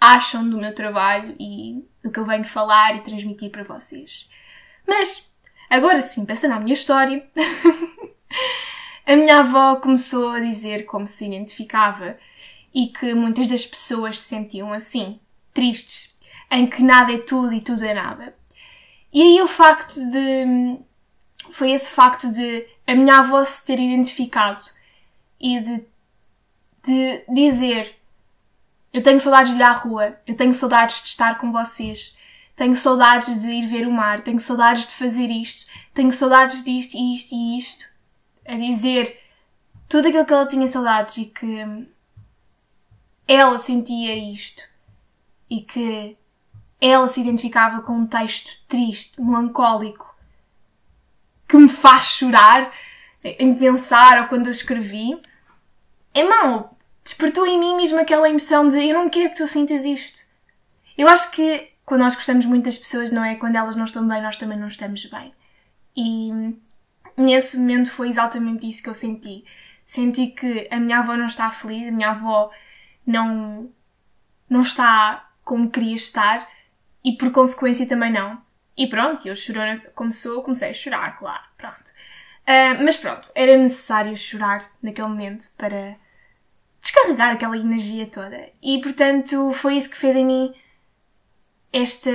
acham 0.00 0.48
do 0.48 0.58
meu 0.58 0.74
trabalho 0.74 1.34
e 1.38 1.84
do 2.02 2.10
que 2.10 2.18
eu 2.18 2.24
venho 2.24 2.44
falar 2.44 2.96
e 2.96 3.00
transmitir 3.00 3.50
para 3.50 3.64
vocês. 3.64 4.28
Mas, 4.86 5.28
agora 5.68 6.00
sim, 6.02 6.24
pensando 6.24 6.52
na 6.52 6.60
minha 6.60 6.74
história, 6.74 7.26
a 9.06 9.16
minha 9.16 9.40
avó 9.40 9.76
começou 9.76 10.30
a 10.30 10.40
dizer 10.40 10.84
como 10.84 11.06
se 11.06 11.26
identificava 11.26 12.16
e 12.74 12.88
que 12.88 13.14
muitas 13.14 13.48
das 13.48 13.66
pessoas 13.66 14.20
se 14.20 14.28
sentiam 14.28 14.72
assim, 14.72 15.18
tristes, 15.52 16.14
em 16.50 16.66
que 16.66 16.82
nada 16.82 17.12
é 17.12 17.18
tudo 17.18 17.52
e 17.54 17.60
tudo 17.60 17.84
é 17.84 17.94
nada. 17.94 18.36
E 19.12 19.22
aí 19.22 19.42
o 19.42 19.48
facto 19.48 19.94
de. 20.10 20.78
Foi 21.50 21.70
esse 21.70 21.90
facto 21.90 22.30
de 22.30 22.66
a 22.86 22.94
minha 22.94 23.18
avó 23.18 23.42
se 23.44 23.64
ter 23.64 23.80
identificado 23.80 24.58
e 25.40 25.60
de, 25.60 25.84
de 26.82 27.24
dizer: 27.28 27.96
Eu 28.92 29.02
tenho 29.02 29.20
saudades 29.20 29.52
de 29.52 29.58
ir 29.58 29.62
à 29.62 29.72
rua, 29.72 30.18
eu 30.26 30.36
tenho 30.36 30.54
saudades 30.54 31.02
de 31.02 31.08
estar 31.08 31.38
com 31.38 31.52
vocês, 31.52 32.16
tenho 32.54 32.74
saudades 32.74 33.42
de 33.42 33.50
ir 33.50 33.66
ver 33.66 33.86
o 33.86 33.92
mar, 33.92 34.20
tenho 34.20 34.40
saudades 34.40 34.86
de 34.86 34.94
fazer 34.94 35.30
isto, 35.30 35.66
tenho 35.92 36.12
saudades 36.12 36.64
disto 36.64 36.94
e 36.94 37.14
isto 37.14 37.34
e 37.34 37.58
isto. 37.58 37.84
A 38.46 38.56
dizer 38.56 39.20
tudo 39.88 40.08
aquilo 40.08 40.24
que 40.24 40.32
ela 40.32 40.46
tinha 40.46 40.68
saudades 40.68 41.16
e 41.16 41.26
que 41.26 41.86
ela 43.26 43.58
sentia 43.58 44.14
isto 44.16 44.62
e 45.50 45.60
que 45.60 46.16
ela 46.80 47.08
se 47.08 47.20
identificava 47.20 47.80
com 47.82 47.92
um 47.92 48.06
texto 48.06 48.52
triste, 48.68 49.20
melancólico, 49.20 50.14
que 51.48 51.56
me 51.56 51.68
faz 51.68 52.06
chorar 52.06 52.72
em 53.38 53.54
pensar 53.54 54.22
ou 54.22 54.28
quando 54.28 54.46
eu 54.46 54.52
escrevi. 54.52 55.20
É 56.14 56.24
mau. 56.24 56.76
Despertou 57.04 57.46
em 57.46 57.58
mim 57.58 57.76
mesmo 57.76 58.00
aquela 58.00 58.28
emoção 58.28 58.68
de 58.68 58.84
eu 58.88 58.94
não 58.94 59.08
quero 59.08 59.30
que 59.30 59.36
tu 59.36 59.46
sintas 59.46 59.84
isto. 59.84 60.24
Eu 60.96 61.08
acho 61.08 61.30
que 61.30 61.70
quando 61.84 62.00
nós 62.00 62.14
gostamos 62.14 62.44
muito 62.46 62.64
das 62.64 62.78
pessoas, 62.78 63.12
não 63.12 63.24
é? 63.24 63.36
Quando 63.36 63.56
elas 63.56 63.76
não 63.76 63.84
estão 63.84 64.06
bem, 64.06 64.20
nós 64.20 64.36
também 64.36 64.58
não 64.58 64.66
estamos 64.66 65.04
bem. 65.06 65.32
E 65.96 66.30
nesse 67.16 67.56
momento 67.56 67.90
foi 67.90 68.08
exatamente 68.08 68.68
isso 68.68 68.82
que 68.82 68.88
eu 68.88 68.94
senti. 68.94 69.44
Senti 69.84 70.28
que 70.28 70.68
a 70.70 70.78
minha 70.78 70.98
avó 70.98 71.16
não 71.16 71.26
está 71.26 71.50
feliz, 71.50 71.88
a 71.88 71.92
minha 71.92 72.10
avó 72.10 72.50
não, 73.06 73.70
não 74.50 74.62
está 74.62 75.30
como 75.44 75.70
queria 75.70 75.94
estar 75.94 76.46
e 77.04 77.12
por 77.16 77.30
consequência 77.30 77.86
também 77.86 78.12
não. 78.12 78.42
E 78.76 78.88
pronto, 78.88 79.26
eu 79.26 79.36
chorona 79.36 79.80
começou, 79.94 80.42
comecei 80.42 80.70
a 80.70 80.74
chorar, 80.74 81.16
claro, 81.16 81.44
pronto. 81.56 81.85
Uh, 82.48 82.84
mas 82.84 82.96
pronto, 82.96 83.30
era 83.34 83.56
necessário 83.56 84.16
chorar 84.16 84.70
naquele 84.80 85.08
momento 85.08 85.50
para 85.56 85.96
descarregar 86.80 87.32
aquela 87.32 87.56
energia 87.56 88.06
toda. 88.06 88.50
E 88.62 88.80
portanto 88.80 89.52
foi 89.52 89.76
isso 89.76 89.90
que 89.90 89.96
fez 89.96 90.14
em 90.14 90.24
mim 90.24 90.54
este, 91.72 92.10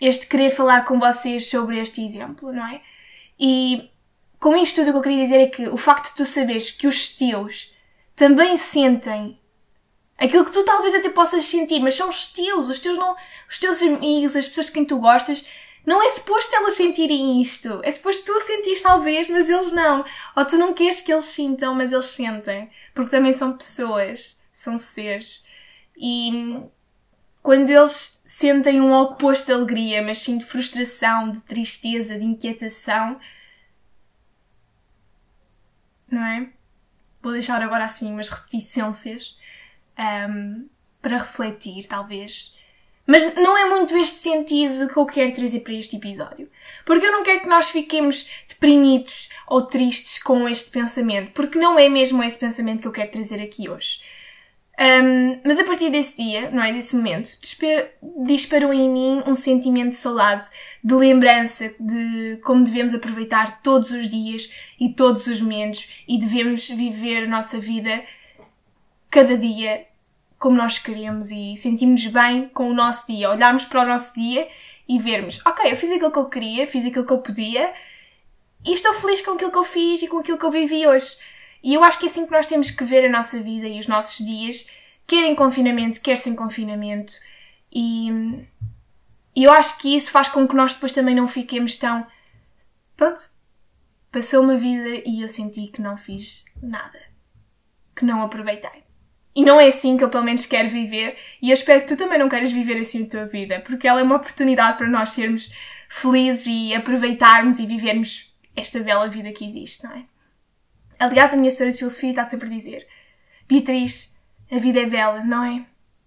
este 0.00 0.26
querer 0.26 0.50
falar 0.50 0.84
com 0.84 1.00
vocês 1.00 1.50
sobre 1.50 1.78
este 1.78 2.04
exemplo, 2.04 2.52
não 2.52 2.66
é? 2.66 2.80
E 3.38 3.90
com 4.38 4.56
isto 4.56 4.76
tudo 4.76 4.88
o 4.88 4.92
que 4.92 4.98
eu 4.98 5.02
queria 5.02 5.24
dizer 5.24 5.40
é 5.40 5.48
que 5.48 5.68
o 5.68 5.76
facto 5.76 6.10
de 6.10 6.16
tu 6.16 6.24
saberes 6.24 6.70
que 6.70 6.86
os 6.86 7.08
teus 7.08 7.74
também 8.14 8.56
sentem 8.56 9.38
Aquilo 10.18 10.46
que 10.46 10.52
tu 10.52 10.64
talvez 10.64 10.94
até 10.94 11.10
possas 11.10 11.44
sentir, 11.44 11.78
mas 11.80 11.94
são 11.94 12.08
os 12.08 12.26
teus, 12.28 12.70
os 12.70 12.80
teus, 12.80 12.96
não, 12.96 13.14
os 13.48 13.58
teus 13.58 13.82
amigos, 13.82 14.34
as 14.34 14.48
pessoas 14.48 14.66
de 14.66 14.72
quem 14.72 14.84
tu 14.84 14.98
gostas, 14.98 15.44
não 15.86 16.02
é 16.02 16.10
suposto 16.10 16.54
elas 16.54 16.74
sentirem 16.74 17.40
isto. 17.40 17.80
É 17.84 17.92
suposto 17.92 18.24
tu 18.24 18.40
sentires 18.40 18.82
talvez, 18.82 19.28
mas 19.28 19.48
eles 19.48 19.72
não. 19.72 20.04
Ou 20.36 20.44
tu 20.44 20.58
não 20.58 20.74
queres 20.74 21.00
que 21.00 21.12
eles 21.12 21.26
sintam, 21.26 21.74
mas 21.74 21.92
eles 21.92 22.06
sentem. 22.06 22.70
Porque 22.92 23.10
também 23.10 23.32
são 23.32 23.56
pessoas, 23.56 24.36
são 24.52 24.78
seres. 24.78 25.44
E 25.96 26.60
quando 27.42 27.70
eles 27.70 28.20
sentem 28.26 28.80
um 28.80 28.92
oposto 28.92 29.46
de 29.46 29.52
alegria, 29.52 30.02
mas 30.02 30.18
sim 30.18 30.38
de 30.38 30.44
frustração, 30.44 31.30
de 31.30 31.40
tristeza, 31.42 32.18
de 32.18 32.24
inquietação, 32.24 33.20
não 36.10 36.24
é? 36.24 36.50
Vou 37.22 37.32
deixar 37.32 37.62
agora 37.62 37.84
assim 37.84 38.12
umas 38.12 38.28
reticências 38.28 39.36
um, 40.28 40.68
para 41.00 41.18
refletir, 41.18 41.86
talvez. 41.86 42.56
Mas 43.06 43.34
não 43.36 43.56
é 43.56 43.64
muito 43.66 43.96
este 43.96 44.16
sentido 44.16 44.88
que 44.88 44.96
eu 44.96 45.06
quero 45.06 45.32
trazer 45.32 45.60
para 45.60 45.74
este 45.74 45.96
episódio. 45.96 46.50
Porque 46.84 47.06
eu 47.06 47.12
não 47.12 47.22
quero 47.22 47.40
que 47.40 47.48
nós 47.48 47.70
fiquemos 47.70 48.28
deprimidos 48.48 49.28
ou 49.46 49.62
tristes 49.62 50.20
com 50.20 50.48
este 50.48 50.70
pensamento, 50.70 51.30
porque 51.30 51.58
não 51.58 51.78
é 51.78 51.88
mesmo 51.88 52.22
esse 52.22 52.38
pensamento 52.38 52.80
que 52.80 52.88
eu 52.88 52.92
quero 52.92 53.10
trazer 53.10 53.40
aqui 53.40 53.68
hoje. 53.68 54.00
Um, 54.78 55.40
mas 55.42 55.58
a 55.58 55.64
partir 55.64 55.88
desse 55.88 56.16
dia, 56.16 56.50
não 56.50 56.62
é? 56.62 56.70
Desse 56.70 56.94
momento, 56.94 57.38
disparou 58.26 58.74
em 58.74 58.90
mim 58.90 59.22
um 59.26 59.34
sentimento 59.34 59.92
de 59.92 60.50
de 60.84 60.94
lembrança 60.94 61.72
de 61.80 62.38
como 62.44 62.62
devemos 62.62 62.92
aproveitar 62.92 63.62
todos 63.62 63.90
os 63.90 64.06
dias 64.06 64.50
e 64.78 64.92
todos 64.92 65.26
os 65.28 65.40
momentos 65.40 66.04
e 66.06 66.18
devemos 66.18 66.68
viver 66.68 67.24
a 67.24 67.26
nossa 67.26 67.58
vida 67.58 68.04
cada 69.10 69.38
dia 69.38 69.86
como 70.38 70.56
nós 70.56 70.78
queremos 70.78 71.30
e 71.30 71.56
sentimos 71.56 72.06
bem 72.06 72.48
com 72.48 72.70
o 72.70 72.74
nosso 72.74 73.06
dia. 73.06 73.30
Olharmos 73.30 73.64
para 73.64 73.82
o 73.82 73.86
nosso 73.86 74.14
dia 74.14 74.48
e 74.88 74.98
vermos, 74.98 75.40
ok, 75.44 75.72
eu 75.72 75.76
fiz 75.76 75.90
aquilo 75.90 76.12
que 76.12 76.18
eu 76.18 76.28
queria, 76.28 76.66
fiz 76.66 76.84
aquilo 76.86 77.04
que 77.04 77.12
eu 77.12 77.18
podia 77.18 77.72
e 78.64 78.72
estou 78.72 78.92
feliz 78.94 79.22
com 79.22 79.32
aquilo 79.32 79.50
que 79.50 79.58
eu 79.58 79.64
fiz 79.64 80.02
e 80.02 80.08
com 80.08 80.18
aquilo 80.18 80.38
que 80.38 80.44
eu 80.44 80.50
vivi 80.50 80.86
hoje. 80.86 81.16
E 81.62 81.74
eu 81.74 81.82
acho 81.82 81.98
que 81.98 82.06
é 82.06 82.08
assim 82.08 82.26
que 82.26 82.32
nós 82.32 82.46
temos 82.46 82.70
que 82.70 82.84
ver 82.84 83.04
a 83.04 83.10
nossa 83.10 83.40
vida 83.40 83.66
e 83.66 83.78
os 83.78 83.86
nossos 83.86 84.24
dias, 84.24 84.66
quer 85.06 85.24
em 85.24 85.34
confinamento, 85.34 86.00
quer 86.00 86.16
sem 86.16 86.34
confinamento. 86.34 87.14
E, 87.72 88.08
eu 89.34 89.52
acho 89.52 89.78
que 89.78 89.94
isso 89.94 90.10
faz 90.10 90.28
com 90.28 90.48
que 90.48 90.54
nós 90.54 90.74
depois 90.74 90.92
também 90.92 91.14
não 91.14 91.28
fiquemos 91.28 91.76
tão. 91.76 92.06
Pronto. 92.96 93.30
Passou 94.10 94.42
uma 94.42 94.56
vida 94.56 95.02
e 95.04 95.20
eu 95.20 95.28
senti 95.28 95.66
que 95.66 95.82
não 95.82 95.96
fiz 95.96 96.44
nada. 96.62 96.98
Que 97.94 98.04
não 98.04 98.22
aproveitei. 98.22 98.85
E 99.36 99.44
não 99.44 99.60
é 99.60 99.68
assim 99.68 99.98
que 99.98 100.02
eu 100.02 100.08
pelo 100.08 100.24
menos 100.24 100.46
quero 100.46 100.70
viver, 100.70 101.14
e 101.42 101.50
eu 101.50 101.54
espero 101.54 101.82
que 101.82 101.88
tu 101.88 101.96
também 101.96 102.18
não 102.18 102.26
queiras 102.26 102.50
viver 102.50 102.78
assim 102.78 103.04
a 103.04 103.08
tua 103.08 103.26
vida, 103.26 103.60
porque 103.60 103.86
ela 103.86 104.00
é 104.00 104.02
uma 104.02 104.16
oportunidade 104.16 104.78
para 104.78 104.88
nós 104.88 105.10
sermos 105.10 105.52
felizes 105.90 106.46
e 106.46 106.74
aproveitarmos 106.74 107.58
e 107.58 107.66
vivermos 107.66 108.34
esta 108.56 108.80
bela 108.80 109.06
vida 109.08 109.30
que 109.32 109.46
existe, 109.46 109.84
não 109.84 109.92
é? 109.92 110.04
Aliás, 110.98 111.34
a 111.34 111.36
minha 111.36 111.50
história 111.50 111.70
de 111.70 111.78
filosofia 111.78 112.08
está 112.08 112.24
sempre 112.24 112.46
a 112.46 112.50
dizer: 112.50 112.88
Beatriz, 113.46 114.10
a 114.50 114.58
vida 114.58 114.80
é 114.80 114.86
bela, 114.86 115.22
não 115.22 115.44
é? 115.44 115.66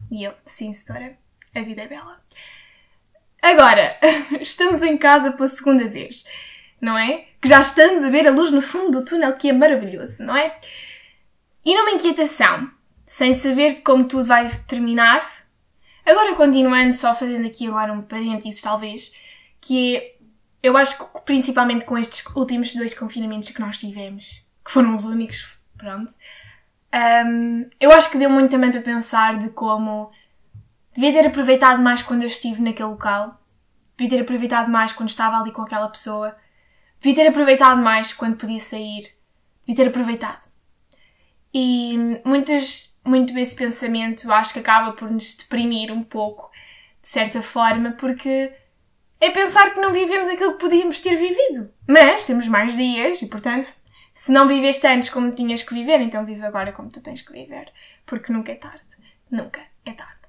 E 0.09 0.23
eu, 0.23 0.33
sim, 0.43 0.73
senhora, 0.73 1.15
a 1.53 1.61
vida 1.61 1.83
é 1.83 1.87
bela. 1.87 2.19
Agora, 3.43 3.95
estamos 4.41 4.81
em 4.81 4.97
casa 4.97 5.31
pela 5.31 5.47
segunda 5.47 5.87
vez, 5.87 6.25
não 6.81 6.97
é? 6.97 7.25
Que 7.39 7.47
já 7.47 7.61
estamos 7.61 8.03
a 8.03 8.09
ver 8.09 8.27
a 8.27 8.31
luz 8.31 8.49
no 8.49 8.59
fundo 8.59 8.99
do 8.99 9.05
túnel, 9.05 9.33
que 9.33 9.49
é 9.49 9.53
maravilhoso, 9.53 10.23
não 10.23 10.35
é? 10.35 10.57
E 11.63 11.75
numa 11.75 11.91
inquietação, 11.91 12.71
sem 13.09 13.33
saber 13.33 13.73
de 13.73 13.81
como 13.81 14.05
tudo 14.05 14.25
vai 14.25 14.47
terminar. 14.67 15.27
Agora 16.05 16.35
continuando, 16.35 16.93
só 16.93 17.15
fazendo 17.15 17.47
aqui 17.47 17.67
agora 17.67 17.91
um 17.91 18.03
parênteses 18.03 18.61
talvez, 18.61 19.11
que 19.59 19.97
é, 19.97 20.13
eu 20.61 20.77
acho 20.77 20.97
que 20.97 21.19
principalmente 21.21 21.85
com 21.85 21.97
estes 21.97 22.23
últimos 22.35 22.73
dois 22.73 22.93
confinamentos 22.93 23.49
que 23.49 23.59
nós 23.59 23.79
tivemos, 23.79 24.45
que 24.63 24.71
foram 24.71 24.93
os 24.93 25.05
únicos, 25.05 25.57
pronto, 25.75 26.13
um, 27.25 27.67
eu 27.79 27.91
acho 27.91 28.11
que 28.11 28.17
deu 28.17 28.29
muito 28.29 28.51
também 28.51 28.71
para 28.71 28.81
pensar 28.81 29.39
de 29.39 29.49
como 29.49 30.11
devia 30.93 31.11
ter 31.11 31.27
aproveitado 31.27 31.81
mais 31.81 32.03
quando 32.03 32.21
eu 32.21 32.27
estive 32.27 32.61
naquele 32.61 32.89
local, 32.89 33.41
devia 33.97 34.17
ter 34.17 34.21
aproveitado 34.23 34.69
mais 34.69 34.93
quando 34.93 35.09
estava 35.09 35.37
ali 35.37 35.51
com 35.51 35.63
aquela 35.63 35.89
pessoa, 35.89 36.37
devia 37.01 37.23
ter 37.23 37.29
aproveitado 37.29 37.81
mais 37.81 38.13
quando 38.13 38.37
podia 38.37 38.59
sair, 38.59 39.11
devia 39.65 39.83
ter 39.83 39.89
aproveitado. 39.89 40.47
E 41.53 41.97
muitas, 42.23 42.88
muito 43.05 43.33
desse 43.33 43.55
pensamento 43.55 44.31
acho 44.31 44.53
que 44.53 44.59
acaba 44.59 44.93
por 44.93 45.09
nos 45.09 45.33
deprimir 45.35 45.91
um 45.91 46.03
pouco, 46.03 46.51
de 47.01 47.07
certa 47.07 47.41
forma, 47.41 47.91
porque 47.91 48.51
é 49.19 49.31
pensar 49.31 49.73
que 49.73 49.79
não 49.79 49.91
vivemos 49.91 50.29
aquilo 50.29 50.53
que 50.53 50.59
podíamos 50.59 50.99
ter 50.99 51.15
vivido. 51.15 51.71
Mas 51.87 52.25
temos 52.25 52.47
mais 52.47 52.75
dias 52.75 53.21
e, 53.21 53.27
portanto, 53.27 53.71
se 54.13 54.31
não 54.31 54.47
viveste 54.47 54.85
antes 54.87 55.09
como 55.09 55.31
tinhas 55.31 55.63
que 55.63 55.73
viver, 55.73 55.99
então 56.01 56.25
vive 56.25 56.45
agora 56.45 56.71
como 56.71 56.89
tu 56.89 57.01
tens 57.01 57.21
que 57.21 57.33
viver. 57.33 57.71
Porque 58.05 58.31
nunca 58.31 58.51
é 58.51 58.55
tarde. 58.55 58.83
Nunca 59.29 59.61
é 59.85 59.91
tarde. 59.91 60.19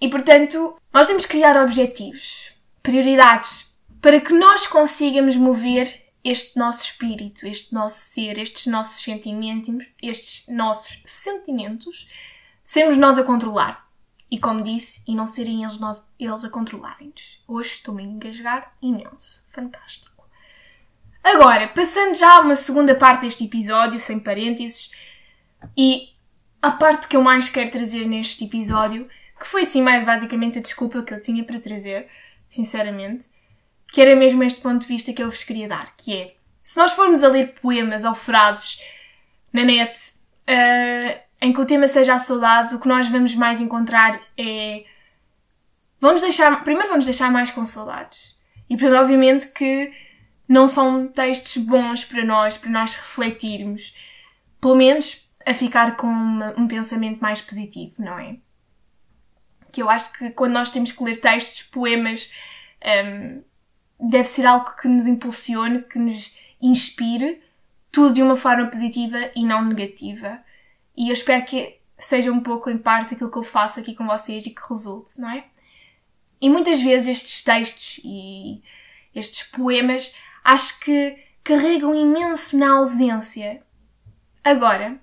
E, 0.00 0.08
portanto, 0.08 0.76
nós 0.92 1.06
temos 1.06 1.24
que 1.24 1.32
criar 1.32 1.56
objetivos, 1.62 2.52
prioridades, 2.82 3.74
para 4.00 4.20
que 4.20 4.32
nós 4.32 4.66
consigamos 4.66 5.36
mover 5.36 6.05
este 6.28 6.58
nosso 6.58 6.82
espírito, 6.82 7.46
este 7.46 7.72
nosso 7.72 8.00
ser, 8.00 8.36
estes 8.36 8.66
nossos 8.66 9.00
sentimentos, 9.00 9.86
estes 10.02 10.48
nossos 10.48 11.00
sentimentos, 11.06 12.08
sermos 12.64 12.96
nós 12.96 13.16
a 13.16 13.22
controlar. 13.22 13.86
E 14.28 14.36
como 14.36 14.60
disse, 14.60 15.02
e 15.06 15.14
não 15.14 15.24
serem 15.24 15.62
eles, 15.62 15.78
nós, 15.78 16.04
eles 16.18 16.44
a 16.44 16.50
controlarem-nos. 16.50 17.40
Hoje 17.46 17.74
estou-me 17.74 18.02
a 18.02 18.06
engasgar 18.06 18.76
imenso. 18.82 19.46
Fantástico. 19.52 20.28
Agora, 21.22 21.68
passando 21.68 22.16
já 22.16 22.38
a 22.38 22.40
uma 22.40 22.56
segunda 22.56 22.96
parte 22.96 23.20
deste 23.20 23.44
episódio, 23.44 24.00
sem 24.00 24.18
parênteses, 24.18 24.90
e 25.76 26.08
a 26.60 26.72
parte 26.72 27.06
que 27.06 27.16
eu 27.16 27.22
mais 27.22 27.48
quero 27.48 27.70
trazer 27.70 28.04
neste 28.04 28.44
episódio, 28.44 29.08
que 29.38 29.46
foi 29.46 29.62
assim 29.62 29.80
mais 29.80 30.04
basicamente 30.04 30.58
a 30.58 30.62
desculpa 30.62 31.04
que 31.04 31.14
eu 31.14 31.22
tinha 31.22 31.44
para 31.44 31.60
trazer, 31.60 32.08
sinceramente, 32.48 33.26
que 33.92 34.00
era 34.00 34.16
mesmo 34.16 34.42
este 34.42 34.60
ponto 34.60 34.82
de 34.82 34.86
vista 34.86 35.12
que 35.12 35.22
eu 35.22 35.30
vos 35.30 35.44
queria 35.44 35.68
dar, 35.68 35.94
que 35.96 36.16
é, 36.16 36.36
se 36.62 36.76
nós 36.76 36.92
formos 36.92 37.22
a 37.22 37.28
ler 37.28 37.54
poemas 37.60 38.04
ou 38.04 38.14
frases 38.14 38.80
na 39.52 39.62
net 39.62 39.96
uh, 40.48 41.20
em 41.40 41.52
que 41.52 41.60
o 41.60 41.64
tema 41.64 41.86
seja 41.86 42.14
a 42.14 42.18
saudade, 42.18 42.74
o 42.74 42.80
que 42.80 42.88
nós 42.88 43.08
vamos 43.08 43.34
mais 43.34 43.60
encontrar 43.60 44.20
é... 44.36 44.84
Vamos 46.00 46.22
deixar... 46.22 46.64
Primeiro 46.64 46.88
vamos 46.88 47.04
deixar 47.04 47.30
mais 47.30 47.50
com 47.50 47.64
saudades. 47.64 48.36
E 48.68 48.76
provavelmente 48.76 49.46
que 49.48 49.92
não 50.48 50.66
são 50.66 51.06
textos 51.08 51.56
bons 51.62 52.04
para 52.04 52.24
nós, 52.24 52.56
para 52.56 52.70
nós 52.70 52.94
refletirmos. 52.96 53.94
Pelo 54.60 54.76
menos 54.76 55.28
a 55.44 55.54
ficar 55.54 55.96
com 55.96 56.06
uma, 56.08 56.52
um 56.58 56.66
pensamento 56.66 57.20
mais 57.20 57.40
positivo, 57.40 57.94
não 57.98 58.18
é? 58.18 58.36
Que 59.72 59.82
eu 59.82 59.90
acho 59.90 60.12
que 60.14 60.30
quando 60.30 60.52
nós 60.52 60.70
temos 60.70 60.90
que 60.90 61.04
ler 61.04 61.16
textos, 61.18 61.62
poemas, 61.62 62.32
um, 63.04 63.42
deve 63.98 64.28
ser 64.28 64.46
algo 64.46 64.76
que 64.76 64.88
nos 64.88 65.06
impulsione, 65.06 65.82
que 65.82 65.98
nos 65.98 66.36
inspire, 66.60 67.42
tudo 67.90 68.14
de 68.14 68.22
uma 68.22 68.36
forma 68.36 68.66
positiva 68.68 69.30
e 69.34 69.44
não 69.44 69.64
negativa. 69.64 70.38
E 70.96 71.08
eu 71.08 71.12
espero 71.12 71.44
que 71.44 71.78
seja 71.98 72.30
um 72.30 72.40
pouco, 72.40 72.68
em 72.68 72.78
parte, 72.78 73.14
aquilo 73.14 73.30
que 73.30 73.38
eu 73.38 73.42
faço 73.42 73.80
aqui 73.80 73.94
com 73.94 74.06
vocês 74.06 74.46
e 74.46 74.50
que 74.50 74.68
resulte, 74.68 75.18
não 75.20 75.30
é? 75.30 75.46
E 76.40 76.50
muitas 76.50 76.82
vezes 76.82 77.08
estes 77.08 77.42
textos 77.42 78.00
e 78.04 78.62
estes 79.14 79.44
poemas 79.44 80.14
acho 80.44 80.78
que 80.80 81.16
carregam 81.42 81.94
imenso 81.94 82.56
na 82.56 82.72
ausência. 82.72 83.62
Agora, 84.44 85.00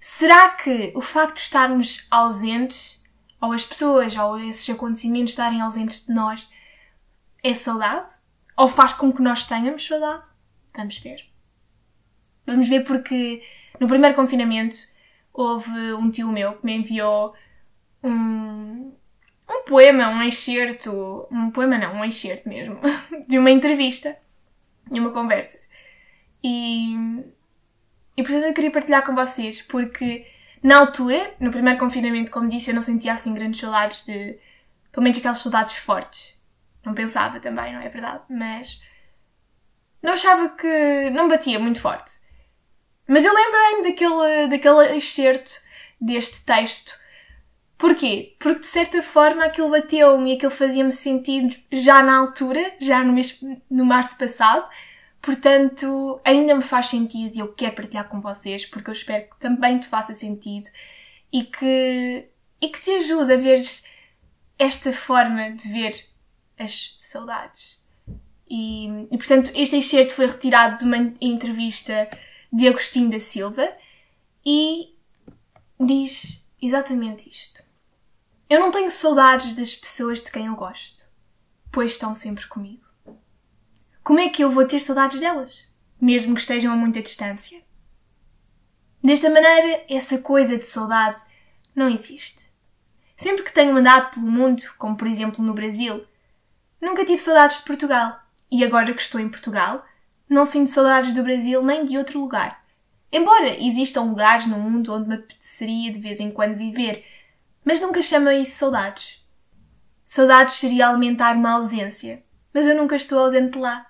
será 0.00 0.50
que 0.50 0.92
o 0.94 1.02
facto 1.02 1.34
de 1.34 1.40
estarmos 1.40 2.06
ausentes, 2.10 3.02
ou 3.40 3.52
as 3.52 3.66
pessoas, 3.66 4.16
ou 4.16 4.38
esses 4.38 4.68
acontecimentos 4.70 5.32
estarem 5.32 5.60
ausentes 5.60 6.06
de 6.06 6.12
nós, 6.12 6.48
é 7.42 7.54
saudade? 7.54 8.14
Ou 8.56 8.68
faz 8.68 8.92
com 8.92 9.12
que 9.12 9.22
nós 9.22 9.44
tenhamos 9.44 9.86
saudade? 9.86 10.26
Vamos 10.74 10.98
ver. 10.98 11.28
Vamos 12.46 12.68
ver 12.68 12.84
porque 12.84 13.42
no 13.80 13.88
primeiro 13.88 14.14
confinamento 14.14 14.76
houve 15.32 15.92
um 15.94 16.10
tio 16.10 16.30
meu 16.32 16.54
que 16.54 16.64
me 16.64 16.76
enviou 16.76 17.34
um, 18.02 18.92
um 19.48 19.64
poema, 19.66 20.08
um 20.08 20.22
excerto, 20.22 21.26
um 21.30 21.50
poema 21.50 21.76
não, 21.76 21.96
um 21.96 22.04
excerto 22.04 22.48
mesmo, 22.48 22.78
de 23.28 23.38
uma 23.38 23.50
entrevista, 23.50 24.16
de 24.90 25.00
uma 25.00 25.10
conversa. 25.10 25.58
E, 26.42 26.94
e 28.16 28.22
portanto 28.22 28.44
eu 28.44 28.54
queria 28.54 28.70
partilhar 28.70 29.04
com 29.04 29.14
vocês 29.14 29.60
porque 29.60 30.24
na 30.62 30.78
altura, 30.78 31.34
no 31.40 31.50
primeiro 31.50 31.78
confinamento, 31.78 32.30
como 32.30 32.48
disse, 32.48 32.70
eu 32.70 32.74
não 32.74 32.82
sentia 32.82 33.14
assim 33.14 33.34
grandes 33.34 33.60
saudades 33.60 34.04
de, 34.04 34.38
pelo 34.92 35.02
menos 35.02 35.18
aquelas 35.18 35.38
saudades 35.38 35.76
fortes. 35.76 36.35
Não 36.86 36.94
pensava 36.94 37.40
também, 37.40 37.74
não 37.74 37.80
é 37.80 37.88
verdade? 37.88 38.22
Mas 38.30 38.80
não 40.00 40.12
achava 40.12 40.50
que. 40.50 41.10
não 41.10 41.26
batia 41.26 41.58
muito 41.58 41.80
forte. 41.80 42.12
Mas 43.08 43.24
eu 43.24 43.34
lembrei-me 43.34 43.90
daquele, 43.90 44.46
daquele 44.46 44.96
excerto 44.96 45.60
deste 46.00 46.44
texto. 46.44 46.96
Porquê? 47.76 48.36
Porque 48.38 48.60
de 48.60 48.66
certa 48.66 49.02
forma 49.02 49.44
aquilo 49.44 49.70
bateu-me 49.70 50.32
e 50.32 50.36
aquilo 50.36 50.50
fazia-me 50.50 50.92
sentido 50.92 51.54
já 51.72 52.02
na 52.02 52.18
altura, 52.18 52.74
já 52.80 53.02
no, 53.02 53.12
mês, 53.12 53.38
no 53.68 53.84
março 53.84 54.16
passado. 54.16 54.68
Portanto, 55.20 56.20
ainda 56.24 56.54
me 56.54 56.62
faz 56.62 56.86
sentido 56.86 57.34
e 57.36 57.40
eu 57.40 57.52
quero 57.52 57.74
partilhar 57.74 58.08
com 58.08 58.20
vocês 58.20 58.64
porque 58.64 58.90
eu 58.90 58.92
espero 58.92 59.28
que 59.28 59.40
também 59.40 59.78
te 59.80 59.88
faça 59.88 60.14
sentido 60.14 60.68
e 61.32 61.42
que, 61.42 62.28
e 62.60 62.68
que 62.68 62.80
te 62.80 62.90
ajude 62.92 63.32
a 63.32 63.36
ver 63.36 63.60
esta 64.58 64.92
forma 64.92 65.50
de 65.50 65.68
ver 65.68 66.15
as 66.58 66.96
saudades. 67.00 67.84
E, 68.48 68.86
e, 69.10 69.18
portanto, 69.18 69.50
este 69.54 69.76
excerto 69.76 70.14
foi 70.14 70.26
retirado 70.26 70.78
de 70.78 70.84
uma 70.84 71.14
entrevista 71.20 72.08
de 72.52 72.68
Agostinho 72.68 73.10
da 73.10 73.20
Silva 73.20 73.68
e 74.44 74.94
diz 75.78 76.44
exatamente 76.62 77.28
isto. 77.28 77.62
Eu 78.48 78.60
não 78.60 78.70
tenho 78.70 78.90
saudades 78.90 79.54
das 79.54 79.74
pessoas 79.74 80.22
de 80.22 80.30
quem 80.30 80.46
eu 80.46 80.54
gosto, 80.54 81.04
pois 81.72 81.92
estão 81.92 82.14
sempre 82.14 82.46
comigo. 82.46 82.86
Como 84.04 84.20
é 84.20 84.28
que 84.28 84.44
eu 84.44 84.50
vou 84.50 84.64
ter 84.64 84.78
saudades 84.78 85.20
delas, 85.20 85.66
mesmo 86.00 86.34
que 86.34 86.40
estejam 86.40 86.72
a 86.72 86.76
muita 86.76 87.02
distância? 87.02 87.60
Desta 89.02 89.28
maneira, 89.28 89.84
essa 89.88 90.18
coisa 90.18 90.56
de 90.56 90.64
saudade 90.64 91.20
não 91.74 91.88
existe. 91.88 92.46
Sempre 93.16 93.42
que 93.42 93.52
tenho 93.52 93.76
andado 93.76 94.14
pelo 94.14 94.30
mundo, 94.30 94.62
como 94.78 94.96
por 94.96 95.08
exemplo 95.08 95.44
no 95.44 95.54
Brasil, 95.54 96.06
Nunca 96.86 97.04
tive 97.04 97.18
saudades 97.18 97.56
de 97.56 97.64
Portugal. 97.64 98.16
E 98.48 98.62
agora 98.62 98.94
que 98.94 99.02
estou 99.02 99.20
em 99.20 99.28
Portugal, 99.28 99.84
não 100.28 100.44
sinto 100.44 100.70
saudades 100.70 101.12
do 101.12 101.24
Brasil 101.24 101.60
nem 101.60 101.84
de 101.84 101.98
outro 101.98 102.20
lugar. 102.20 102.64
Embora 103.10 103.60
existam 103.60 104.02
lugares 104.02 104.46
no 104.46 104.56
mundo 104.56 104.94
onde 104.94 105.08
me 105.08 105.16
apeteceria 105.16 105.90
de 105.90 105.98
vez 105.98 106.20
em 106.20 106.30
quando 106.30 106.54
viver, 106.54 107.04
mas 107.64 107.80
nunca 107.80 108.00
chamo 108.00 108.30
isso 108.30 108.58
saudades. 108.58 109.26
Saudades 110.04 110.54
seria 110.54 110.88
alimentar 110.88 111.34
uma 111.34 111.54
ausência, 111.54 112.22
mas 112.54 112.64
eu 112.66 112.76
nunca 112.76 112.94
estou 112.94 113.18
ausente 113.18 113.58
lá. 113.58 113.84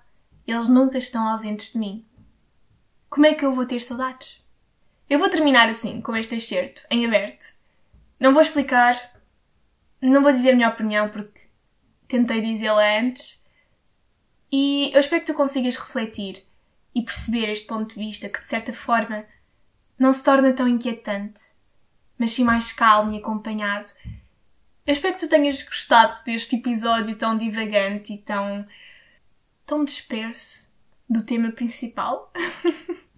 Eles 0.46 0.70
nunca 0.70 0.96
estão 0.96 1.28
ausentes 1.28 1.72
de 1.72 1.78
mim. 1.78 2.02
Como 3.10 3.26
é 3.26 3.34
que 3.34 3.44
eu 3.44 3.52
vou 3.52 3.66
ter 3.66 3.82
saudades? 3.82 4.42
Eu 5.10 5.18
vou 5.18 5.28
terminar 5.28 5.68
assim, 5.68 6.00
com 6.00 6.16
este 6.16 6.36
excerto, 6.36 6.80
em 6.90 7.04
aberto. 7.04 7.52
Não 8.18 8.32
vou 8.32 8.40
explicar, 8.40 8.98
não 10.00 10.22
vou 10.22 10.32
dizer 10.32 10.52
a 10.52 10.56
minha 10.56 10.70
opinião 10.70 11.10
porque 11.10 11.35
tentei 12.08 12.40
dizê-la 12.40 13.00
antes. 13.00 13.42
E 14.50 14.90
eu 14.94 15.00
espero 15.00 15.22
que 15.22 15.32
tu 15.32 15.36
consigas 15.36 15.76
refletir 15.76 16.44
e 16.94 17.02
perceber 17.02 17.50
este 17.50 17.66
ponto 17.66 17.94
de 17.94 18.00
vista 18.00 18.28
que, 18.28 18.40
de 18.40 18.46
certa 18.46 18.72
forma, 18.72 19.24
não 19.98 20.12
se 20.12 20.22
torna 20.22 20.52
tão 20.52 20.68
inquietante, 20.68 21.40
mas 22.18 22.32
sim 22.32 22.44
mais 22.44 22.72
calmo 22.72 23.12
e 23.12 23.18
acompanhado. 23.18 23.86
Eu 24.86 24.92
espero 24.92 25.14
que 25.14 25.20
tu 25.20 25.28
tenhas 25.28 25.60
gostado 25.62 26.16
deste 26.24 26.56
episódio 26.56 27.16
tão 27.16 27.36
divagante 27.36 28.12
e 28.12 28.18
tão. 28.18 28.66
tão 29.66 29.84
disperso 29.84 30.72
do 31.08 31.24
tema 31.24 31.50
principal. 31.50 32.32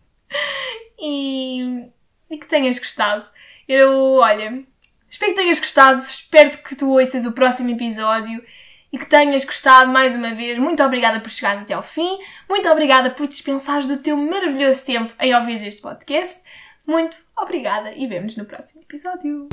e. 0.98 1.90
e 2.30 2.38
que 2.38 2.46
tenhas 2.46 2.78
gostado. 2.78 3.30
Eu, 3.68 4.14
olha, 4.14 4.64
espero 5.10 5.34
que 5.34 5.40
tenhas 5.40 5.58
gostado, 5.58 6.00
espero 6.00 6.56
que 6.58 6.74
tu 6.74 6.90
ouças 6.90 7.26
o 7.26 7.32
próximo 7.32 7.70
episódio 7.70 8.42
e 8.92 8.98
que 8.98 9.06
tenhas 9.06 9.44
gostado 9.44 9.90
mais 9.90 10.14
uma 10.14 10.34
vez. 10.34 10.58
Muito 10.58 10.82
obrigada 10.82 11.20
por 11.20 11.30
chegar 11.30 11.58
até 11.58 11.74
ao 11.74 11.82
fim. 11.82 12.18
Muito 12.48 12.68
obrigada 12.68 13.10
por 13.10 13.26
dispensares 13.26 13.86
do 13.86 13.98
teu 13.98 14.16
maravilhoso 14.16 14.84
tempo 14.84 15.12
em 15.20 15.34
ouvir 15.34 15.54
este 15.66 15.82
podcast. 15.82 16.40
Muito 16.86 17.16
obrigada 17.36 17.92
e 17.92 18.06
vemos 18.06 18.36
no 18.36 18.44
próximo 18.44 18.82
episódio. 18.82 19.48